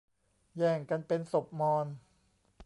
[0.57, 1.87] แย่งกันเป็นศพมอญ